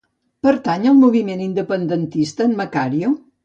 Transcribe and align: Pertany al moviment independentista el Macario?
Pertany 0.47 0.87
al 0.93 0.95
moviment 1.03 1.45
independentista 1.49 2.51
el 2.51 2.61
Macario? 2.65 3.17